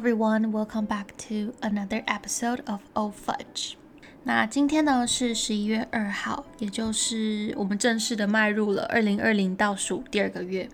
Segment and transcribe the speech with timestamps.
[0.00, 3.74] everyone, welcome back to another episode of Old Fudge.
[4.22, 10.70] 那今天呢是十一月二号，也就是我们正式的迈入了二零二零倒数第二个月。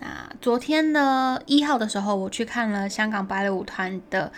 [0.00, 4.30] 那昨天呢一号的时候，我去看了香港芭蕾舞团的。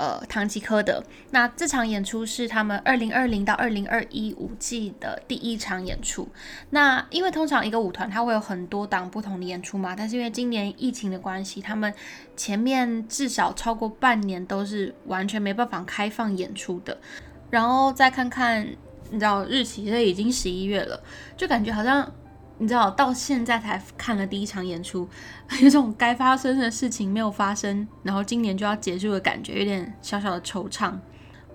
[0.00, 1.04] 呃，唐吉诃德。
[1.30, 6.26] 那这场演出是他们二零二零到二零二一五季的第一场演出。
[6.70, 11.92] 那因为通常一个舞团它会有很多档不同的演出嘛，但是因为今年疫情的关系，他们
[12.34, 16.96] 前面至少超过半年都是完全没办法开放演出的。
[17.50, 18.66] 然后再看看，
[19.10, 20.98] 你知道日期，这已经十一月了，
[21.36, 22.10] 就感觉好像。
[22.60, 25.08] 你知道，到现在才看了第一场演出，
[25.62, 30.92] 有种该发生的事情没有发生，然后今年就要结束的感觉，有点小小的惆怅。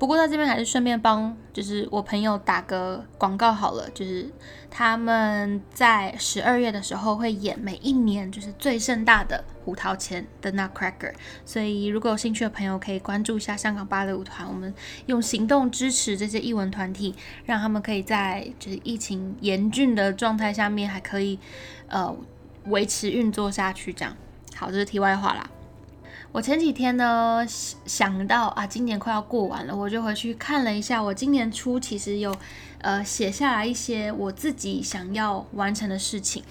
[0.05, 4.30] 不过在这边还是顺便帮，就是我朋友打个广告好了，就是
[4.70, 11.11] 他们在十二月的时候会演每一年就是最盛大的胡桃钳的 Nutcracker，
[11.44, 14.72] 所以如果有兴趣的朋友可以关注一下香港芭蕾舞团，我们
[15.08, 21.39] 用行动支持这些艺文团体，让他们可以在就是疫情严峻的状态下面还可以
[21.88, 22.16] 呃
[22.66, 23.92] 维持运作下去。
[23.92, 24.16] 这样
[24.56, 25.50] 好，这是题外话啦。
[26.36, 32.36] 我前几天呢想到啊，今年快要过完了，我就回去看了一下，我今年初其实有
[32.81, 36.44] 呃写下来一些我自己想要完成的事情，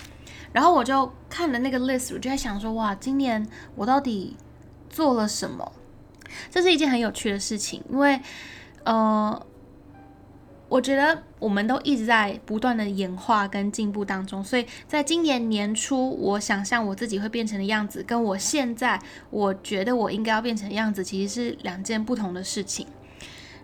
[0.54, 4.34] 然后我就看了那个 list，我就在想说，哇，今年我到底
[4.88, 5.70] 做了什么？
[6.50, 8.18] 这是一件很有趣的事情，因为
[8.84, 9.46] 呃。
[10.74, 19.00] 我觉得我们都一直在不断的演化跟进步当中，所以在今年年初，我想象我自己会变成的样子，跟我现在
[19.30, 22.88] 我觉得我应该要变成的样子，其实是两件不同的事情。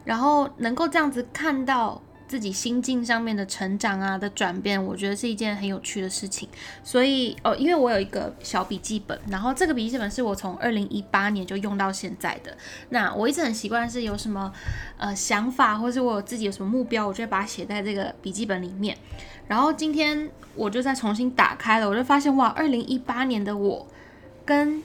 [0.04, 2.00] 然后能够这样子看到。
[2.30, 6.48] 自己心境上面的成长啊的转变，我觉得是一件很有趣的事情。
[6.84, 12.56] 所以哦，因为我有一个小笔记本，然后这个笔记本是我从二零一八年就用到现在的。
[12.90, 14.52] 那我一直很习惯是有什么
[14.96, 18.96] 呃想法，或是我自己有什么目标，我就会把它写在这个笔记本里面。
[19.48, 23.84] 然后今天我就再重新打开了，我就发现哇，二零一八年的我
[24.44, 24.80] 跟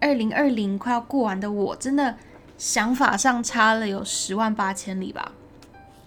[0.00, 2.16] 二零二零快要过完的我，真的
[2.56, 5.32] 想法上差了有十万八千里吧。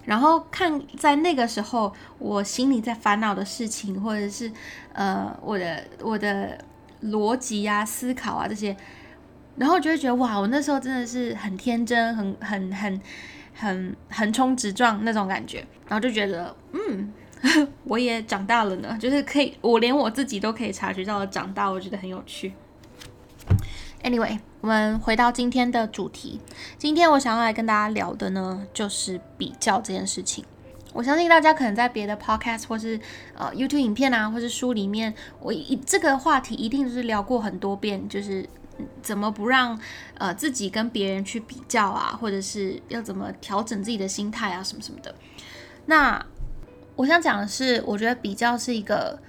[0.10, 4.52] 然后看在那个时候，我心里在烦恼的事情，或者是
[4.92, 6.58] 呃我的我的
[7.04, 8.76] 逻辑啊、思考啊这些，
[9.56, 13.02] 然后就会觉得哇，我那时候真的是很天真、很很很
[13.54, 17.14] 很横冲直撞那种感觉，然后就觉得嗯，
[17.86, 22.52] 我也长大了呢，就是可以，我连我自己都可以察觉到了长大，我觉得很有趣。
[24.04, 26.40] Anyway，我们回到今天的主题。
[26.78, 30.44] 今天我想要来跟大家聊的呢，就是比较这件事情。
[30.94, 33.00] 我相信大家可能在别的 podcast 或是
[33.36, 38.48] 呃 YouTube 影片啊，或是书里面，我一这个话题一定是聊过很多遍，就是
[39.02, 39.78] 怎么不让
[40.18, 45.14] 呃自己跟别人去比较啊，或者是要怎么调整自己的心态啊，什么什么的。
[45.88, 46.26] 那
[46.96, 49.20] 我想讲的是，我觉得比较是一个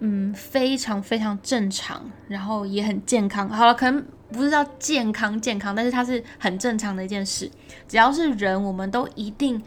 [0.00, 3.48] 嗯非常非常正常，然后也很健康。
[3.48, 4.04] 好了，可能。
[4.36, 7.50] 不是叫健康健康，但是它是很正常的一件事。
[7.88, 9.62] 只要是人，我们都一定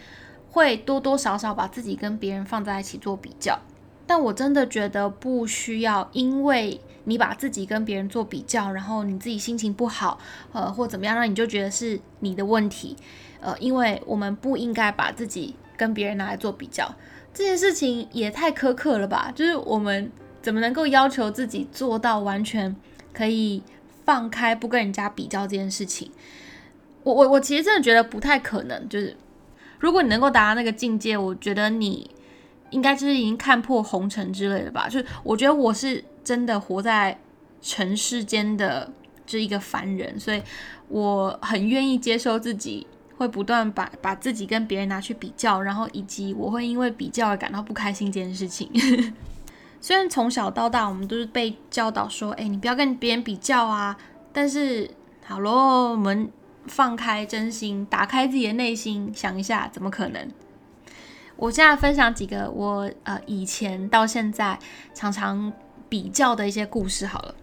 [0.50, 3.60] 会多多少少把自己跟别人放在一起做比较。
[4.06, 10.18] 但我真的觉得不需要，因为你把自己跟别人做比较，然后你自己心情不好，
[10.52, 12.96] 呃，或怎么样，那你就觉得是你的问题。
[13.40, 16.94] 呃，因为我们不应该把自己跟别人拿来做比较，
[17.34, 19.32] 这件事情也太苛刻了吧？
[19.36, 22.76] 就是我们怎么能够要求自己做到完全
[23.14, 23.64] 可以？
[24.10, 26.10] 放开不跟人家比较这件事情，
[27.04, 28.90] 我我我其实真的觉得不太可能。
[28.90, 29.16] 就是
[29.78, 32.10] 如果你能够达到那个境界，我觉得你
[32.72, 34.90] 应该就是已经看破红尘之类的吧。
[34.90, 37.16] 就是我觉得我是真的活在
[37.62, 38.92] 尘世间的
[39.28, 40.42] 这一个凡人，所以
[40.88, 48.72] 我很愿意接受自己会不断把把自己跟别人拿去比较，然后以及我会因为比较而感到不开心这件事情。
[49.82, 53.98] 虽然从小到大我们都是被教导说，哎，你不要跟别人比较啊。
[54.32, 54.92] 但是，
[55.26, 56.30] 好咯，我们
[56.68, 60.30] 放开真心，打开自己的内心，想一下，怎么可能？
[61.36, 64.60] 我现在分享几个我呃以前到现在
[64.94, 65.54] 常常
[65.88, 67.34] 比较的一些故事好了。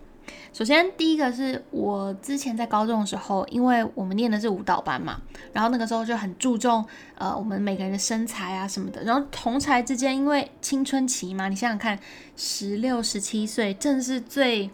[0.56, 5.20] 首先，第一个是我之前在高中的时候，因为我们念的是舞蹈班嘛，
[5.52, 6.82] 然后那个时候就很注重
[7.18, 9.04] 呃我们每个人的身材啊什么的。
[9.04, 11.98] 然后同才之间，因为青春期嘛，你想想看，
[12.36, 14.70] 十六、十七岁正是最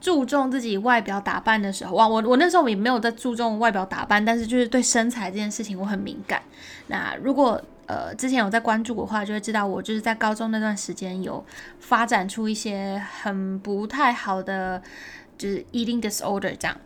[0.00, 1.94] 注重自己外表打扮的时候。
[1.94, 6.40] 哇，我我那时候也没有在注重外表打扮，但是就是对身材这件事情我很敏感。
[6.86, 7.60] 那如果
[7.90, 11.44] 呃，之前有在关注的话，就会知道我就是在高中那段时间有
[11.80, 14.80] 发展出一些很不太好的，
[15.36, 16.76] 就是 eating disorder 这样。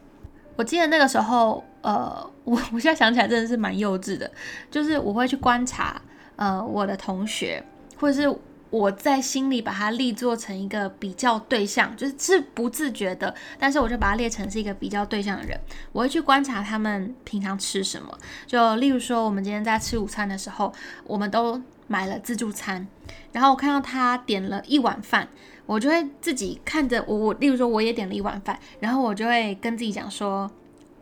[0.56, 4.30] 我记得那个时候，呃，我 我现在想起来真的是蛮幼稚的，
[4.70, 6.00] 就是我会去观察，
[6.36, 7.62] 呃，我的同学，
[8.00, 8.38] 或者是
[8.74, 15.56] 我在心里把它立作成一个比较对象，就是是不自觉的，但是我就把它列成是一个比较对象的人，
[15.92, 18.18] 我会去观察他们平常吃什么，
[18.48, 20.72] 就例如说我们今天在吃午餐的时候，
[21.06, 22.84] 我们都买了自助餐，
[23.30, 25.28] 然后我看到他点了一碗饭。
[25.66, 30.50] 我就会自己看着我，我例如说我也点了一碗饭，然后我就会跟自己讲说，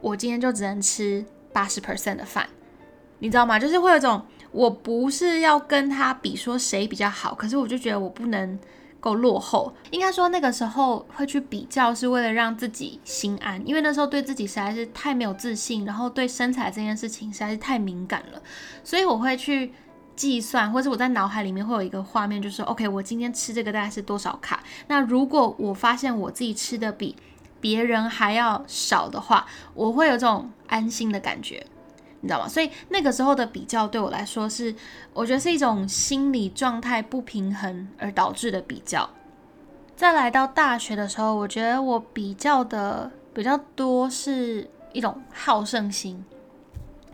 [0.03, 2.47] 我今天就只能吃八十 percent 的饭，
[3.21, 3.59] 你知道吗？
[3.59, 4.23] 就是会有一种
[4.53, 8.59] 我不是要跟他比说谁比较好，可是我就觉得我不能
[9.01, 9.75] 够落后。
[9.91, 18.41] 应该说那个时候会去比较，是为了让自己心安，因为那时候对自己实在是太没有自信，然后对身材这件事情实在是太敏感了，
[18.85, 19.73] 所以我会去。
[20.15, 24.63] 计算，或者我在脑海里面会有一个画面，就是 OK，我今天吃这个大概是多少卡？
[24.87, 27.17] 那如果我发现我自己吃的比
[27.63, 31.67] 别人还要少的话，我会有这种安心的感觉，
[32.23, 32.49] 你知道吗？
[32.49, 34.75] 所以那个时候的比较对我来说是，
[35.13, 39.11] 我觉得是一种心理状态不平衡而导致的比较。
[39.95, 46.25] 再来到大学的时候，我觉得我比较的比较多是一种好胜心。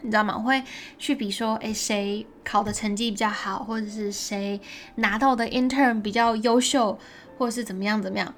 [0.00, 0.34] 你知道吗？
[0.36, 0.62] 我会
[0.96, 4.60] 去比说，诶，谁考的成绩比较好，或者是谁
[4.94, 6.96] 拿到的 intern 比较优秀，
[7.36, 8.32] 或者是怎么样怎么样，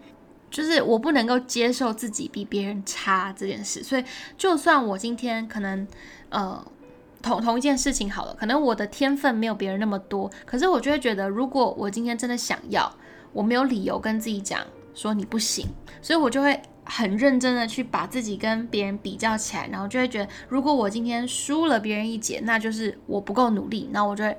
[0.51, 3.83] 就是我不能够接受自己比别人差这件事。
[3.83, 4.05] 所以，
[4.37, 5.87] 就算我今天可能，
[6.29, 6.63] 呃，
[7.23, 12.93] 同同一件事情好了，可能我的天分没有别人那么多，可是我就会觉得，如果我今天真的想要，
[13.33, 14.61] 我没有理由跟自己讲
[14.95, 15.67] 说你不行，
[16.03, 16.61] 所以我就会。
[16.93, 24.37] 很认真的去把自己跟别人比较起来，然后就会觉得，如果我今天输了别人一截，那就是我不够努力，那我就会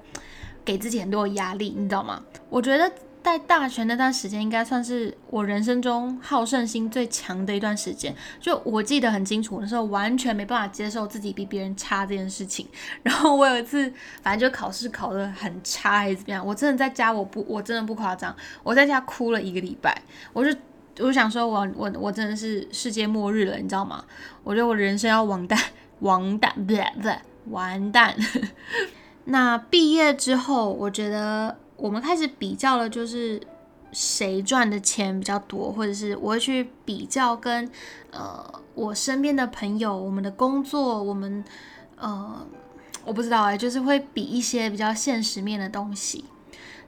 [0.65, 2.21] 给自己很多压力，你知道吗？
[2.49, 2.91] 我觉得
[3.23, 8.15] 在大学那段时间，应该算是我人生中好胜心最强的一段时间。
[8.39, 12.67] 就我记得很清楚，那时候完全没办法接受自己比别人差这件事情。
[13.03, 13.91] 然后我有一次，
[14.21, 20.01] 反正就考试考得很差还是怎么样，我真的在家，我不，我真的不夸张，我在家哭了一个礼拜，
[20.33, 20.55] 我就。
[20.99, 24.03] 我想说，我我我真的是世界末日了，你知道吗？
[24.43, 25.57] 我觉得我人生要完蛋，
[26.01, 28.13] 完蛋，不对不对，完蛋。
[29.25, 33.41] 那毕业之后，我觉得我们开始比较了，就是
[33.91, 37.69] 谁赚的钱比较多，或者是我会去比较跟
[38.11, 41.43] 呃我身边的朋友，我们的工作，我们
[41.97, 42.45] 呃
[43.03, 46.23] 我不知道哎，就是会比一些比较现实面的东西。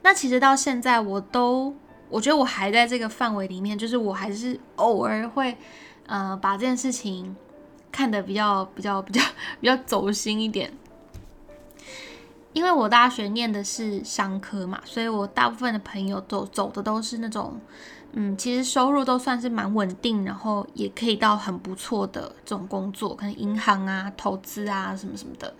[0.03, 1.75] 那其实到现在我都。
[2.09, 5.57] 我觉得我还在这个范围里面，就是我还是偶尔会，
[6.05, 7.35] 呃，把这件事情
[7.91, 9.19] 看得比较比较比较
[9.59, 10.71] 比较走心一点。
[12.53, 17.59] 因为我大学念的是商科嘛，所以我大部分的朋友走走的都是那种，
[18.13, 25.53] 嗯，其实收入都算是蛮稳定，然后也可以到很不错的这种工作，可能银行啊、投资啊什么什么的。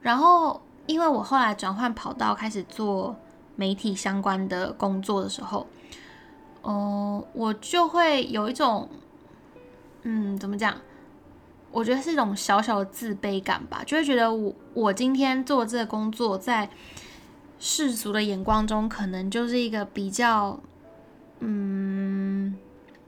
[0.00, 3.16] 然后，因为我后来转换跑道，开始做。
[3.54, 5.66] 媒体相关的工作的时候，
[6.62, 8.88] 哦，我就会有一种，
[10.04, 10.74] 嗯，怎么讲？
[11.72, 16.68] 我觉得是一种小小的自卑感吧，就会觉得我我今天做这个工作，在
[17.58, 20.60] 世俗的眼光中，可能就是一个比较，
[21.40, 22.56] 嗯，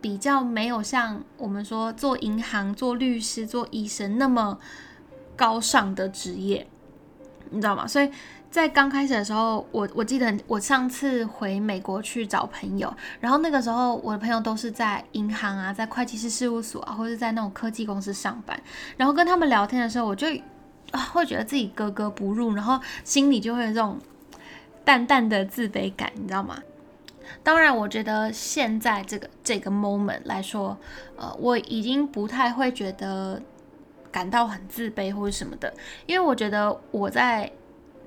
[0.00, 4.58] 比较没有像我们说做银行、做律师、做医生那么
[5.36, 6.66] 高尚的职业，
[7.50, 7.86] 你知道吗？
[7.86, 8.10] 所以。
[8.54, 18.56] 在刚开始的时候，我我记得我上次回美国去找朋友，然后那个时候我的朋友都是在银行啊，在会计师事务所啊，或者在那种科技公司上班，
[18.96, 20.28] 然后跟他们聊天的时候，我就
[20.92, 23.98] 啊会觉得自己格格不入，然后心里就会有这种
[24.84, 26.56] 淡淡的自卑感，你知道吗？
[27.42, 30.78] 当然，我觉得现在这个这个 moment 来说，
[31.16, 33.42] 呃，我已经不太会觉得
[34.12, 35.74] 感到很自卑或者什么的，
[36.06, 37.50] 因为我觉得我在。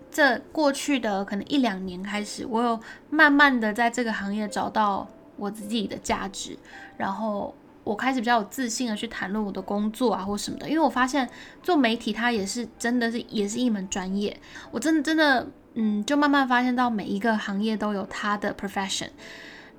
[0.10, 6.58] 这过去的可能一两年开始，我有慢慢的在这个行业找到我自己的价值，
[6.98, 11.30] 然后我开始比较有自信的去谈论我的工作啊或什么的，因为我发现
[11.62, 14.36] 做媒体它也是真的是也是一门专业，
[14.72, 19.10] 我真的真的嗯，就慢慢发现到每一个行业都有它的 profession，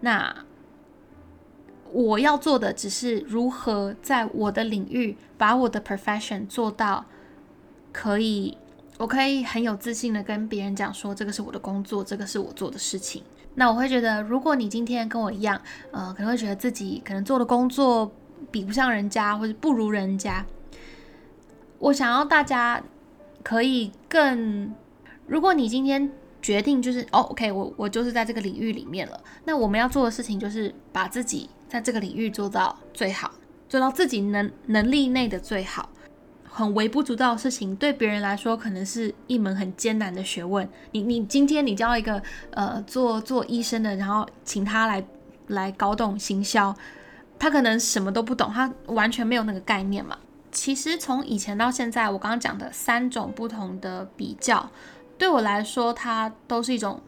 [0.01, 0.33] 那
[1.91, 7.07] 我要做的只是如何在我的领域把我的 profession 做到
[7.93, 8.57] 可以。
[8.99, 13.23] 我可以很有自信的跟别人讲说，这个是我的工作，这个是我做的事情。
[13.55, 15.61] 那我会觉得，如果你今天跟我一样，
[15.93, 18.13] 呃，可能会觉得自己可能做的工作
[18.51, 20.45] 比不上人家，或者不如人家。
[21.79, 22.83] 我想要大家
[23.45, 24.75] 可以更，
[25.27, 26.11] 如果你今天
[26.43, 33.31] 决定就是哦，OK，我我就是在这个领域里面了，那我们要做的事情就是把自己在这个领域做到最好。
[33.69, 35.91] 做到自己能能力内的最好。
[36.51, 40.69] 很微不足道的事情，对别人来说可能是一门很艰难的学问。
[40.93, 45.05] 你你今天你教一个呃做做医生的，然后请他来
[45.49, 46.75] 来搞懂行销，
[47.39, 50.19] 他可能什么都不懂，他完全没有那个概念嘛。
[50.51, 54.71] 其实从以前到现在，我刚刚讲的三种不同的比较，
[55.17, 57.01] 对我来说，它都是一种。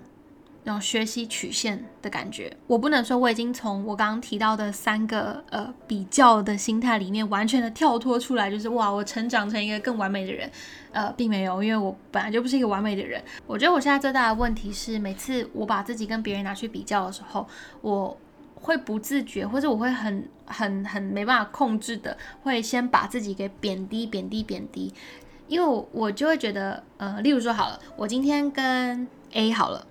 [0.71, 10.51] 种学习曲线的感觉，我不能说我已经从我刚刚提到的三个呃比较的心态里面完全的跳脱出来，就是哇，我成长成一个更完美的人，
[10.93, 13.23] 呃，并没有，因为我本来就不是一个完美的人。
[13.47, 17.47] 我觉得我现在最大的问题是，每次我把自己跟别人拿去比较的时候，
[17.81, 18.17] 我
[18.55, 24.93] 会不自觉，或者我会很很很没办法控制的，会先把自己给贬低、贬低、贬低，
[25.49, 29.87] 因为我就会觉得，呃，例如说好了，我今天跟 A 好了。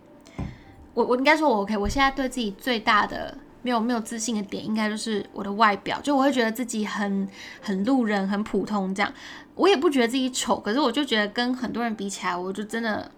[1.00, 1.78] 我我应该说，我 OK。
[1.78, 6.02] 我现在对自己最大的没有没有自信的点，应该就是我的外表。
[6.02, 7.26] 就我会觉得自己很
[7.62, 9.14] 很路人，很普通这样。
[9.56, 13.10] 我也不觉得自己丑，可是我就觉得跟很多人比起来，我就真的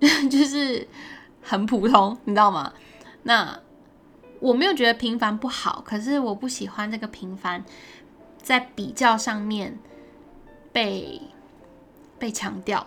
[0.00, 0.88] 就是
[1.42, 2.72] 很普通，你知道吗？
[3.24, 3.60] 那
[4.40, 7.62] 我没有觉得平凡不好，可是我不喜欢这个平凡
[8.40, 9.78] 在比较上面
[10.72, 11.20] 被
[12.18, 12.86] 被强调。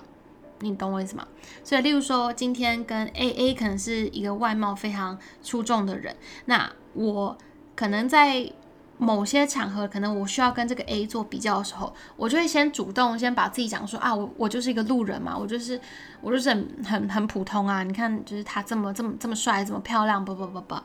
[0.61, 1.27] 你懂我意思吗？
[1.63, 6.15] 所以，例如说，今天跟 A A 可能是一个外貌非常出众的人，
[6.45, 7.37] 那我
[7.75, 8.51] 可能在
[8.97, 15.81] 某些场合，可能我需要跟这个 A 做比较的时候，我就会先主动先把自己讲说啊，我我就是一个路人嘛，我就是
[16.21, 20.75] 我就是很很很普通啊，你看，就是他这么这么这么帅，这么漂亮，不不不不，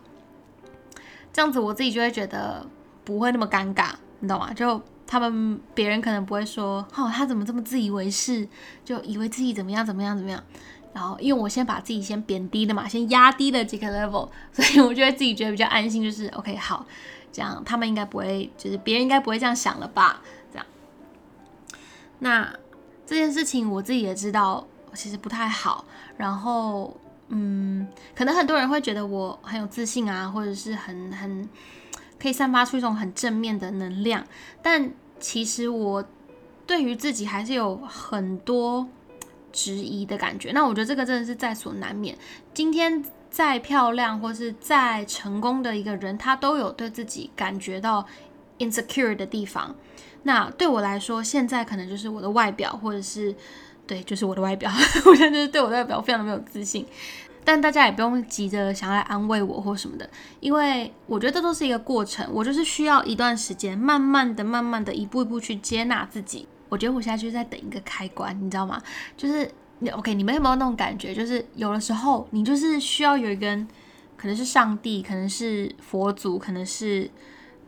[1.32, 2.66] 这样子我自己就会觉得
[3.04, 3.90] 不会那么尴尬，
[4.20, 4.52] 你懂吗？
[4.54, 4.80] 就。
[5.06, 8.48] 他们别人可能不会说，哦，他怎么这么自以为是，
[8.84, 10.42] 就以为自己怎么样怎么样怎么样。
[10.92, 16.84] 然后，因为我先把自己先贬低的嘛，先压低了几个 level， 所以我觉得自己觉得比较安心，就是 OK 好，
[17.30, 20.22] 这样他们应该不会，就是别人应该不会这样想了吧？
[20.50, 20.66] 这样。
[22.20, 22.50] 那
[23.04, 25.84] 这件事情我自己也知道，其实不太好。
[26.16, 26.96] 然后，
[27.28, 31.48] 嗯，可能很多人会觉得我很有自信啊，或者是很很。
[32.18, 34.24] 可以散发出一种很正面的能量，
[34.62, 36.04] 但其实我
[36.66, 38.86] 对于自己还是有很多
[39.52, 40.52] 质疑的感觉。
[40.52, 42.16] 那我觉得这个真的是在所难免。
[42.52, 48.06] 今天再漂亮或是再成功的一个人，他都有对自己感觉到
[48.58, 49.74] insecure 的地方。
[50.22, 53.34] 那对我来说，现在可能就是我的外表，或者是
[53.86, 54.70] 对，就是我的外表。
[55.06, 56.84] 我现在就是对我的外表非常的没有自信。
[57.46, 60.10] 但大家也不用急着想要来安慰我或什么的，
[60.40, 66.48] 因为我觉得这都是一个过程，我就是需要一段时间，慢慢的、慢慢的、一步一步去接纳自己。
[66.68, 68.82] 我觉得我现在就是在等一个开关，你知道吗？
[69.16, 69.48] 就是
[69.92, 71.14] OK，你们有没有那种感觉？
[71.14, 73.56] 就是有的时候你就是需要有一个，
[74.16, 77.08] 可能是上帝，可能是佛祖，可能是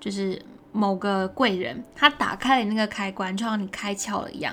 [0.01, 0.43] 就是
[0.73, 4.53] 某个贵人，他打开了那个开关，就像你开窍了一样。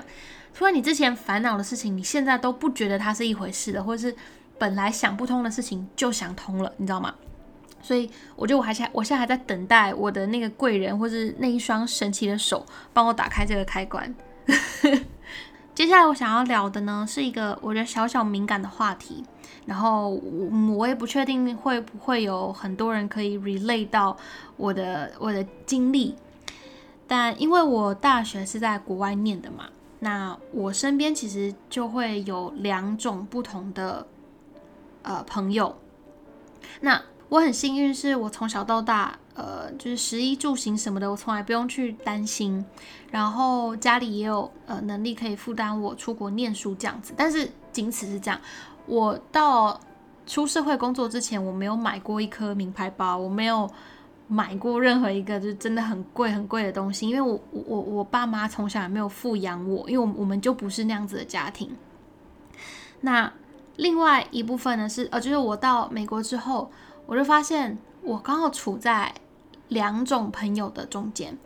[0.54, 4.16] 除了你之前烦恼的事情，你现在都不觉得它是一回事的，或者是。
[4.58, 7.14] 本来想不通的事情就想通了，你知道吗？
[7.82, 14.12] 所以我觉得我还，我现在还在等待我的那个贵人，或是那一双神奇的手帮我打开这个开关。
[15.72, 19.22] 接下来我想要聊的呢，是一个我觉得小小敏感的话题，
[19.66, 24.16] 然后我我也不确定会不会有很多人可以 relate 到
[24.56, 26.16] 我的我的经历，
[27.06, 29.66] 但因为我大学是在国外念的嘛，
[30.00, 34.04] 那我身边其实就会有两种不同的。
[35.06, 35.76] 呃，朋友，
[36.80, 42.66] 那我很幸运，是我从小到大，呃，就是食衣住行什么的，我从来不用去担心。
[43.12, 48.40] 然后家里也有呃能力可以负担我出国念书这样子，但是仅此是这样。
[48.86, 49.78] 我到
[50.26, 53.70] 出社会工作之前，我没有买过一颗名牌包，我没有
[54.26, 61.76] 买过任何一个就真的很贵很贵的东西，因为我我我爸妈从小也没有富养我，因为我我们就不是那样子的家庭。
[63.02, 63.32] 那。
[63.76, 66.70] 另外一部分呢是，呃，就是我到美国之后，
[67.06, 69.12] 我就发现我刚好处在
[69.68, 71.36] 两种朋友的中间。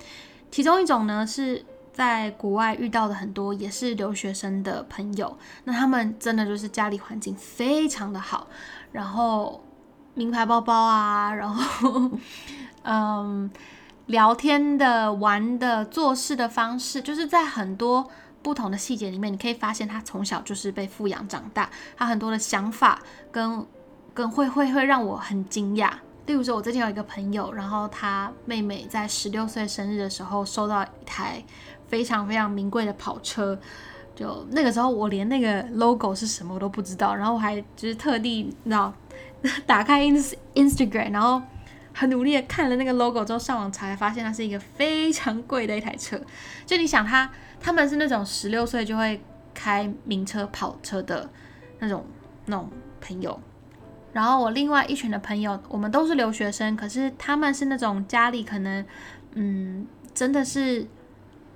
[0.50, 8.46] 其中一种呢是在国外遇到的很多也是留学生的朋友，那他们真的就是家里环境非常的好，
[8.92, 9.62] 然后
[10.14, 12.10] 名牌包包啊，然后
[12.82, 13.50] 嗯，
[14.06, 18.08] 聊天的、玩的、做事的方式，就是在很多。
[18.42, 23.66] 不同的细节里面，你可以发现他从小就是被富养长大，他很多的想法跟
[24.14, 25.90] 跟会会会让我很惊讶。
[26.26, 31.42] 例如说，我最近有一个朋友，然后他妹妹在十六岁生日的时候收到一台
[31.88, 33.58] 非常非常名贵的跑车，
[34.14, 38.92] 就那个时候我连那个 logo 是什么我都不知道，然后我还就是特地你知道
[39.66, 41.42] 打开 ins Instagram，然后。
[42.00, 46.18] 很努力的看了那个 logo 之后，上网查才发现它是一个非常贵的一台车。
[46.64, 47.30] 就你想他，
[47.60, 51.28] 他们是那种十六岁就会开名车跑车的
[51.78, 52.06] 那种
[52.46, 52.70] 那种
[53.02, 53.38] 朋友。
[54.14, 58.82] 然后我另外一群的朋友，我们都是留学生，可是他们是那种家里可能，
[59.34, 60.86] 嗯，真的是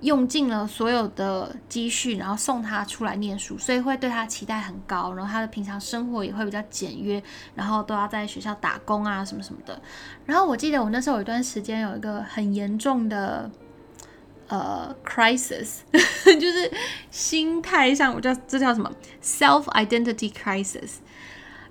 [0.04, 5.14] 用尽了所有的积蓄，然后送他出来念书，所以会对他期待很高。
[5.14, 7.22] 然后他的平常生活也会比较简约，
[7.54, 9.80] 然后都要在学校打工啊什么什么的。
[10.26, 13.50] 然后我记得我那时候有一段时间有一个很严重的
[14.48, 15.78] 呃 crisis，
[16.38, 16.70] 就是
[17.10, 18.92] 心态上，我叫这叫什么
[19.22, 20.96] self identity crisis。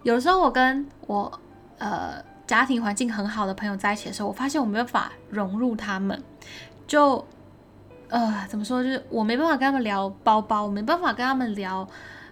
[0.01, 1.39] 有时候我跟我
[1.77, 6.21] 呃家庭环境很好的朋友在一起的时候，我发现我没办法融入他们，
[6.87, 7.23] 就
[8.13, 11.87] 呃怎么说，就是我没办法跟他们聊包包，我没办法跟他们聊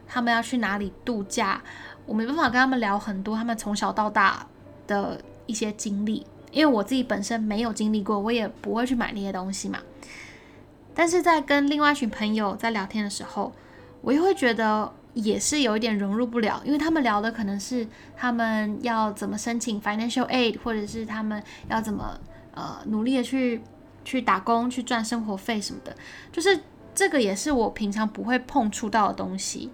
[0.07, 1.61] 他们要去哪里度假，
[2.05, 4.45] 我没办法跟他们聊很多他们从小到大
[4.85, 9.79] 的一些经历，因为我自己本身没有经历过，我也不会去买那些东西嘛。
[10.93, 13.51] 但是在跟另外一群朋友在聊天的时候，
[14.01, 14.93] 我又会觉得。
[15.13, 17.85] 也是有一点融入不了，因为他们聊的可能是
[18.15, 22.17] 他们要怎么申请 financial aid，或者是他们要怎么
[22.55, 23.61] 呃努力的去
[24.03, 25.95] 去打工去赚生活费什么的，
[26.31, 26.59] 就是
[26.93, 29.71] 这个也是我平常不会碰触到的东西。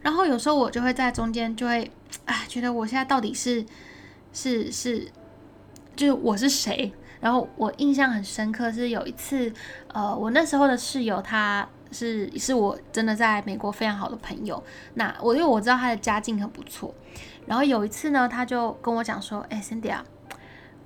[0.00, 1.90] 然后有时候我就会在中间就会
[2.24, 3.64] 啊，觉得我现在到底是
[4.32, 5.10] 是是，
[5.96, 6.92] 就是我是谁？
[7.20, 9.52] 然后我印象很深刻是有一次，
[9.88, 11.68] 呃，我那时候的室友他。
[11.90, 14.62] 是是我真的在美国非常好的朋友。
[14.92, 16.94] 那我因为我知道他的家境很不错，
[17.46, 20.04] 然后有一次呢，他就跟我讲说：“哎，Cindy 啊，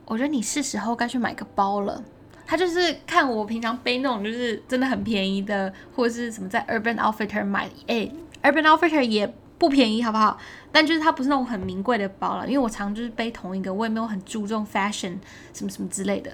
[0.04, 2.04] 我觉得你是时候该去买个包了。”
[2.52, 8.06] 他就是看我平常背那种就是真的很便宜的，或者是什么在 Urban Outfitter 买，哎
[8.42, 10.36] ，Urban Outfitter 也不便宜，好不好？
[10.70, 15.16] 但就是它不是那种很名贵的包了，因为我常就是背同一个，我也没有很注重 fashion
[15.54, 16.30] 什么什么之类的。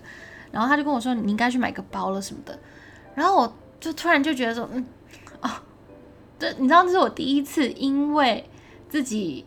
[0.51, 2.59] 然后他就跟我说：“你应该去买个包了什么的。”
[3.15, 3.55] 然后我。
[3.81, 4.85] 就突然就觉得说，嗯，
[5.41, 5.49] 哦，
[6.37, 8.45] 这你知道，这是我第一次因为
[8.89, 9.45] 自己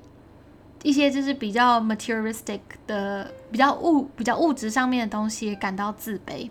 [0.83, 6.49] 一些就是比较 materialistic 的、比较物、比较物质上面的东西感到自卑。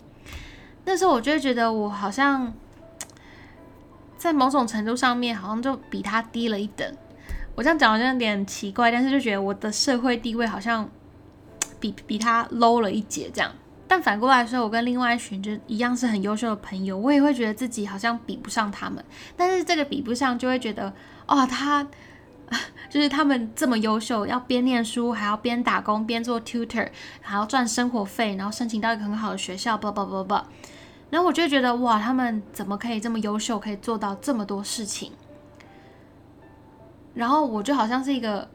[0.85, 2.51] 那时候我就会觉得我好像
[4.17, 6.95] 在某种程度上面好像就比他低了一等。
[7.55, 10.89] 我这样讲好像有点奇怪，但是就觉得我的社会地位好像
[11.79, 13.51] 比比他 low 了一截这样。
[13.87, 19.03] 但反过来说，我跟另外一群就一样是很优秀的朋友，我也会觉得自己好像比不上他们。
[19.35, 20.91] 但是这个比不上，就会觉得
[21.27, 21.85] 哦，他
[22.89, 26.89] 就是他们这么优秀，要边念书还要边打工边做 tutor，
[27.21, 30.35] 还要赚生活费，然后申请到一个很好的学校，不不不不。
[31.09, 35.11] 然后我就觉得哇，他们怎么可以这么优秀，可以做到这么多事情？
[37.13, 38.47] 然后我就好像是一个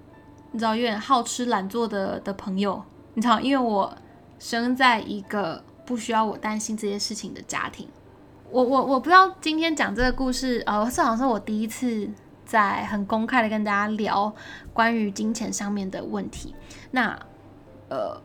[0.53, 2.83] 你知道有点好吃懒做的的朋友，
[3.15, 3.97] 你知道，因为我。
[4.39, 7.89] 生在一个不需要我担心这些事情的家庭，
[8.51, 12.07] 我我我不知道今天讲这个故事，呃，这好像是我第一次
[12.47, 14.33] 在很公开的跟大家聊
[14.73, 16.55] 关于金钱上面的问题。
[16.93, 17.19] 那
[17.91, 18.19] 呃，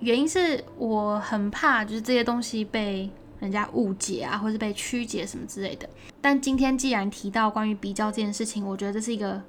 [0.00, 5.88] 原因是我很怕就是这些东西被人家误解啊，或是被曲解什么之类的。
[6.20, 9.40] 但今天既然提到关于比较这件事情，我觉得这是一个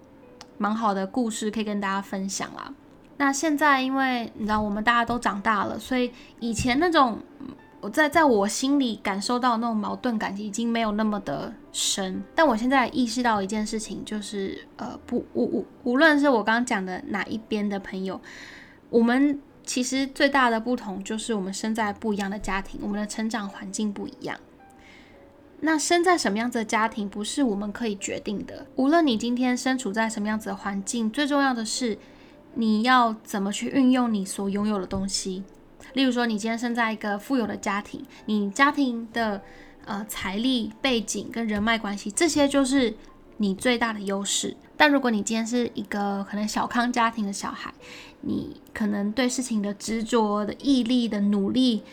[0.57, 2.71] 蛮好的故事，可以跟大家分享啦。
[3.17, 7.19] 那现在，因为你知道我们大家都长大了，所以以前那种
[7.81, 12.23] 我在在我心里感受到那种矛盾感已经没有那么的深。
[12.35, 18.19] 但我现在意识到一件事情，就是呃，不，无无无论是我刚刚讲的哪一边的朋友，
[18.89, 24.37] 我们其实最大的不同就是我们生在不一样的家庭，我们的成长环境不一样。
[25.61, 28.65] 那生在什么样子的家庭不是我们可以决定的。
[28.75, 31.97] 无论你今天身处在什么样子的环境，最重要的是。
[32.55, 35.43] 你要怎么去运用你所拥有的东西？
[35.93, 39.41] 例如说，你今天生在一个富有的家庭，你家庭的
[39.85, 42.93] 呃财力背景跟人脉关系，这些就是
[43.37, 44.55] 你最大的优势。
[44.77, 47.73] 但如果你今天是一个可能小康家庭的小孩，
[48.21, 51.83] 你可能对事情的执着的毅力的努力，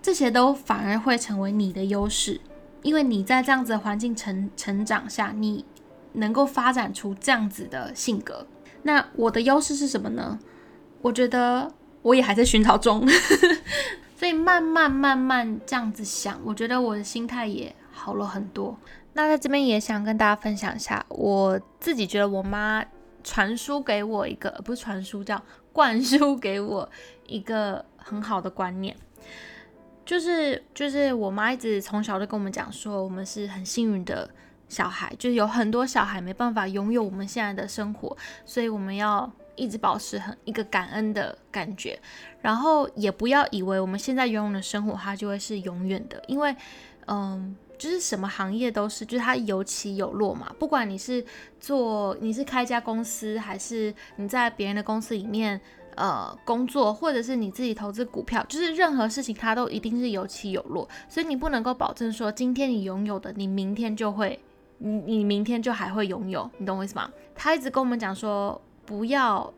[0.00, 2.40] 这些都反而会成为你的优势，
[2.82, 5.64] 因为你在这样子的环境成成长下，你
[6.12, 8.46] 能够发展出这样子的性格。
[8.82, 10.38] 那我的优势是什么呢？
[11.02, 11.72] 我觉得
[12.04, 13.04] 我也还在寻找中，
[14.14, 18.78] 所以慢慢慢慢这样子想，我觉得我的心态也好了很多。
[19.14, 22.84] 那在这边也想跟大家分享一下，我自己觉得我妈
[23.22, 26.88] 传输给我一个，不是传输，叫灌输给我
[27.26, 28.94] 一个很好的观念，
[30.04, 34.30] 就是就是我妈一直从小就跟我们讲说，我们是很幸运的。
[34.66, 41.98] 小孩就是有很多小孩没办法拥有我们现在的生活，所以我们要一直保持很一个感恩的感觉，
[42.40, 46.54] 然后也不要以为我们现在拥有的生活它就会是永远的，因为，
[47.06, 50.54] 嗯，就是什么行业都是，就是它有起有落嘛。
[50.58, 51.24] 不管你是
[51.60, 55.60] 做你是开一家公司，还是你在别人的公司里面
[55.94, 64.40] 呃工作，或者是你自己投资股票，就是任何事情它都一定是有起有落，所以你不能够保证说今天你拥有的，你明天就会，
[64.78, 67.10] 你你明天就还会拥有，你懂我意思吗？
[67.34, 68.60] 他一直跟我们讲说。
[68.86, 69.52] 不要，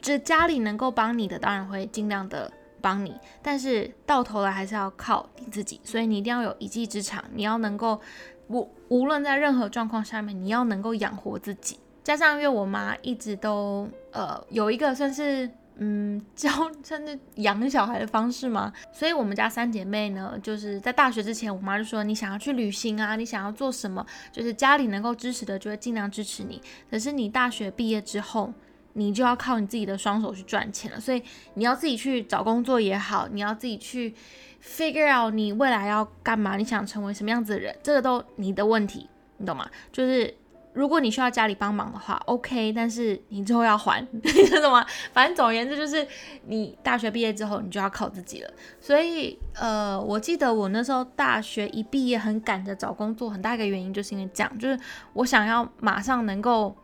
[0.00, 8.00] 这家里能够帮你的，当然会尽量的帮你，但是到头来还是要靠你自己，所以你一定要有一技之长，你要能够
[8.48, 11.78] 无无论在任何状况下面，你要能够养活自己。
[12.04, 16.50] 加上因为我妈一直都呃有一个算是嗯教
[16.82, 26.60] 甚至养小孩的方式嘛，所以我们家三姐妹呢，就是在大学之前，我妈就说你想要去旅行啊，你想要做什么，就是家里能够支持的，就会尽量支持你。
[26.90, 28.52] 可是你大学毕业之后，
[28.94, 31.22] 你就要靠你自己的双手去赚钱了，所以
[31.54, 34.12] 你要自己去找工作也好，你要自己去
[34.60, 39.70] figure out 你未来要干嘛，你想成为什么样子的人，这个都你的问题，你懂吗？
[39.92, 40.34] 就是
[40.78, 44.86] 如果你需要家里帮忙的话，OK，但是你之后要还， 你知道吗？
[45.12, 46.06] 反正总而言之，就是
[46.46, 48.50] 你大学毕业之后，你就要靠自己了。
[48.80, 54.78] 所以，呃，我记得我那时候大学一毕业，很赶着找工作，很大一个原因就是因为这样，就是
[55.14, 56.76] 我想要马上能够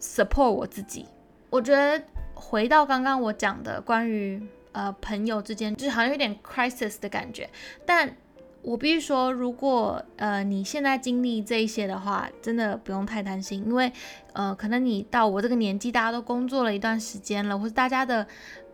[0.00, 1.06] support 我自己。
[1.50, 2.02] 我觉得
[2.34, 7.48] 回到刚刚我讲的关于呃朋友之间，就是好像有点 crisis 的感觉。
[7.86, 8.16] 但
[8.64, 13.92] 我必须说，如果呃你现在经历这一些的话，真的不用太担心，因为
[14.32, 18.26] 呃可能你到我这个年纪，大家都工作了一段时间了，或者大家的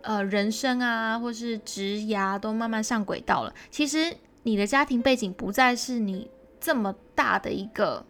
[0.03, 3.53] 呃人生啊，或是职涯都慢慢上轨道了。
[3.69, 8.07] 其实你的家庭背景不再是你这么大的一个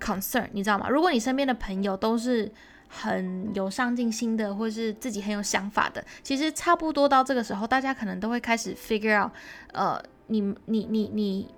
[0.00, 0.88] concern，你知道吗？
[0.88, 2.50] 如果你身边的朋友都是
[2.88, 9.30] 很有上进心的，或是自己很有想法的，其实差不多到这个时候，大家可能都会开始 figure out，
[9.72, 11.48] 呃，你你你你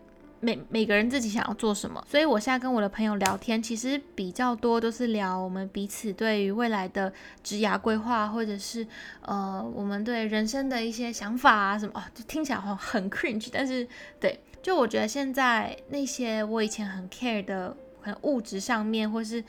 [0.40, 2.04] 每每个人自己想要做什么。
[2.08, 8.86] 所以我现在跟我的朋友聊天，其实比较多都是聊我们彼此对于未来的职涯规划，或者是
[9.22, 11.92] 呃我们对人生的一些想法啊什么。
[11.96, 13.86] 哦，就听起来好像很 cringe，但是
[14.20, 19.42] 对，就我觉得现在那些我以前很 care 的，很物质上面或是。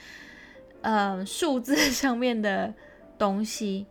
[0.81, 2.71] 呃，数字上面的
[3.17, 3.87] 东西，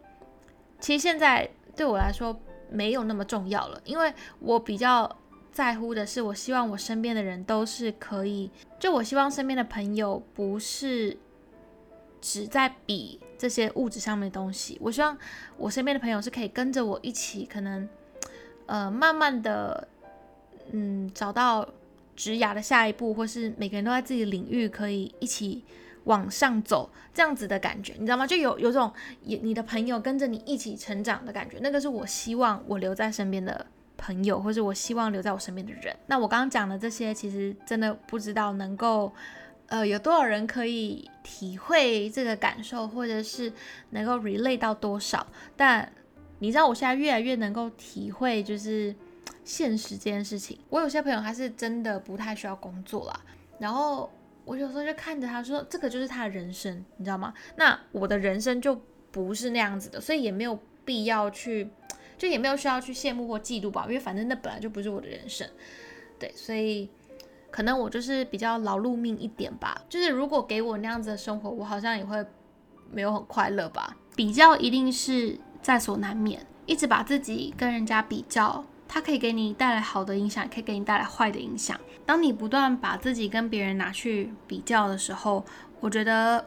[0.78, 5.16] 其实现在对我来说没有那么重要了，因为我比较
[5.52, 11.16] 在乎的是，我希望我身边的人都是可以，就我希望身边的朋友不是
[12.20, 15.16] 只在比这些物质上面的东西，我希望
[15.56, 17.88] 我身边的朋友是可以跟着我一起，可能
[18.66, 19.88] 呃慢慢的，
[20.72, 21.66] 嗯，找到
[22.14, 25.64] 职涯的下一步，或是每个人都在自己的领域可以一起。
[26.06, 28.26] 往上走这样子的感觉，你知道吗？
[28.26, 28.92] 就有有种
[29.22, 33.66] 你的朋友跟着你一起成长的感觉，那个是我希望我留在身边的
[33.96, 35.94] 朋友，或者我希望留在我身边的人。
[36.06, 39.12] 那我刚刚讲的这些，其实真的不知道能够，
[39.66, 43.52] 呃，有多少人可以体会这个感受，或者是
[43.90, 45.26] 能够 relate 到多少。
[45.56, 45.92] 但
[46.38, 48.94] 你知道，我现在越来越能够体会，就是
[49.44, 50.56] 现实这件事情。
[50.68, 53.20] 我有些朋友他是真的不太需要工作啦，
[53.58, 54.08] 然后。
[54.46, 57.34] 我有时候就看着他说，这个就是他的人生，你知道吗？
[57.56, 58.80] 那我的人生就
[59.10, 61.68] 不是那样子的，所以也没有必要去，
[62.16, 65.46] 就也没有需要去羡慕或嫉妒吧，因为反正那本来就不是我的人生，
[66.18, 66.88] 对，所以
[67.50, 69.82] 可能我就是比较劳碌命一点吧。
[69.88, 72.24] 就是如果给我那样子的生活，我好像也会
[72.90, 73.96] 没有很快乐吧。
[74.14, 78.64] 比较一定是在所难免，一直把自己跟人家比较。
[78.88, 81.78] 它可以给你带来好的影响，也可以给你带来坏的影响。
[82.04, 85.44] 当你不断把自己跟别人拿去比较的时候，
[85.80, 86.44] 我觉得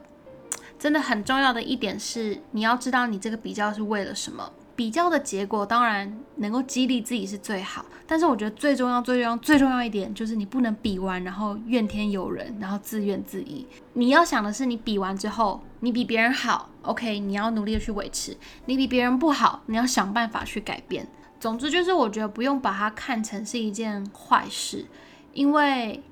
[0.78, 4.52] 真的很重要的一点是，你要知道你这个比较是为了什么。
[4.76, 13.66] 比较的结果当然能够激励自己是最好，但是我觉得最重要、最重要、最重要一点就是你不能比完然后怨天尤人，然后自怨自艾。
[13.92, 18.32] 你要想的是，你比完之后，你比别人好，OK，你要努力的去维持；
[18.68, 21.06] 你比别人不好，你要想办法去改变。
[21.40, 24.86] 总之就是，我觉得不用把它看成是一件坏事，
[25.34, 26.04] 因为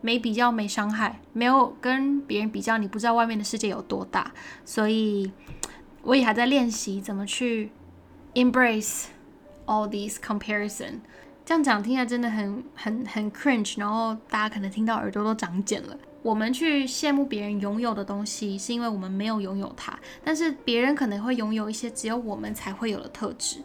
[0.00, 4.32] 没比较没伤害，没有跟别人比较，你不知道外面的世界有多大。
[4.64, 5.30] 所以
[6.02, 7.70] 我也还在练习怎么去
[8.34, 9.06] embrace
[9.66, 11.00] all these comparison。
[11.44, 15.96] 这样讲听起来真的很很很 cringe，然后大家可能听到耳朵都长茧了。
[16.22, 23.58] 我们去羡慕别人拥有的东西，是因为我们没有拥有它，但是别人可能会拥有一些只有我们才会有的特质。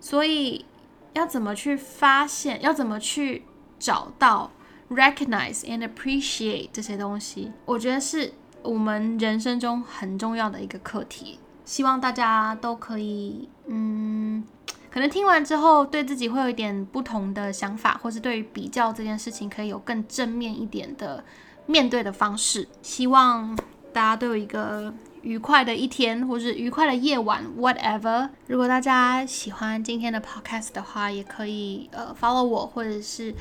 [0.00, 0.64] 所以
[1.12, 3.44] 要怎么去发现，要怎么去
[3.78, 4.50] 找到
[4.90, 11.38] recognize and appreciate 这些东西，我觉得是我们人生中很重要的一个课题。
[11.64, 14.42] 希望大家都可以，嗯，
[14.90, 21.22] 可能听完之后对自己会有一点不同的想法，或是对于比较这件事情可以有更正面一点的
[21.68, 22.66] 面对的方式。
[22.82, 23.54] 希望
[23.92, 24.92] 大家都有一个。
[25.22, 28.30] 愉快的一天，或是愉快的夜晚，whatever。
[28.46, 33.34] 如果大家喜欢今天的 podcast 的话，也可以呃 follow 我，或者是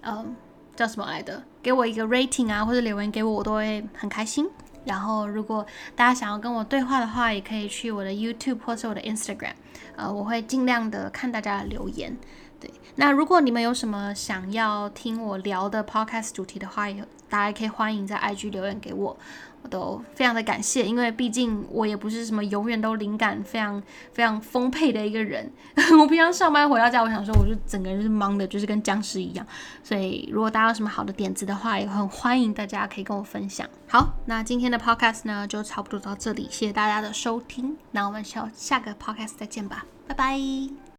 [0.00, 0.24] 呃
[0.74, 4.48] 叫什么来的，给我一个 rating 啊，或者留言给我，我都会很开心。
[4.86, 5.64] 然后，如果
[5.94, 9.52] 大家想要跟我对话的话，也可以去我的 YouTube 或是我的 Instagram，
[9.96, 12.16] 呃，我会尽量的看大家的留言。
[12.60, 19.16] 对，那如果你们有什么想要听我聊的 podcast 主题的话，也大家可以欢迎在 IG 留言给我。
[19.60, 25.52] 我都非常的感谢，因为毕竟我也不是什么永远都灵感非常非常丰沛的一个人。
[26.00, 29.44] 我平常上班回到家，我想说，我就整个人是忙的，就是跟僵尸一样。
[29.82, 33.68] 所以，如果大家有什么好的点子的话，也很欢迎大家可以跟我分享。
[33.88, 37.76] 好，那今天的 podcast 呢，就差不多到这里，谢谢大家的收听。
[37.90, 40.87] 那我们下下个 podcast 再见吧，拜拜。